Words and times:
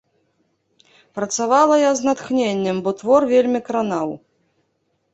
Працавала 1.19 1.75
я 1.89 1.93
з 2.01 2.09
натхненнем, 2.09 2.77
бо 2.89 2.97
твор 3.05 3.31
вельмі 3.37 3.59
кранаў. 3.71 4.09